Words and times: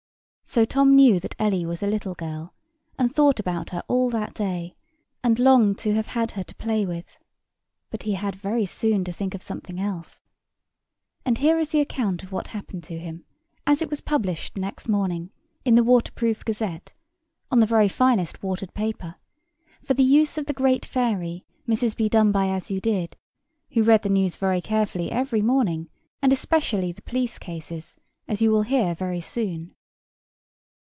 So 0.53 0.65
Tom 0.65 0.97
knew 0.97 1.17
that 1.21 1.33
Ellie 1.39 1.65
was 1.65 1.81
a 1.81 1.87
little 1.87 2.13
girl, 2.13 2.53
and 2.99 3.15
thought 3.15 3.39
about 3.39 3.69
her 3.69 3.81
all 3.87 4.09
that 4.09 4.33
day, 4.33 4.75
and 5.23 5.39
longed 5.39 5.77
to 5.77 5.93
have 5.93 6.07
had 6.07 6.31
her 6.31 6.43
to 6.43 6.55
play 6.55 6.85
with; 6.85 7.15
but 7.89 8.03
he 8.03 8.15
had 8.15 8.35
very 8.35 8.65
soon 8.65 9.05
to 9.05 9.13
think 9.13 9.33
of 9.33 9.41
something 9.41 9.79
else. 9.79 10.21
And 11.25 11.37
here 11.37 11.57
is 11.57 11.69
the 11.69 11.79
account 11.79 12.21
of 12.21 12.33
what 12.33 12.49
happened 12.49 12.83
to 12.83 12.99
him, 12.99 13.23
as 13.65 13.81
it 13.81 13.89
was 13.89 14.01
published 14.01 14.57
next 14.57 14.89
morning, 14.89 15.31
in 15.63 15.75
the 15.75 15.85
Water 15.85 16.11
proof 16.11 16.43
Gazette, 16.43 16.91
on 17.49 17.59
the 17.61 17.89
finest 17.89 18.43
watered 18.43 18.73
paper, 18.73 19.15
for 19.85 19.93
the 19.93 20.03
use 20.03 20.37
of 20.37 20.47
the 20.47 20.51
great 20.53 20.83
fairy, 20.85 21.45
Mrs. 21.65 21.95
Bedonebyasyoudid, 21.95 23.13
who 23.71 23.83
reads 23.83 24.03
the 24.03 24.09
news 24.09 24.35
very 24.35 24.59
carefully 24.59 25.13
every 25.13 25.41
morning, 25.41 25.89
and 26.21 26.33
especially 26.33 26.91
the 26.91 27.01
police 27.03 27.39
cases, 27.39 27.95
as 28.27 28.41
you 28.41 28.51
will 28.51 28.63
hear 28.63 28.93
very 28.93 29.21
soon. 29.21 29.73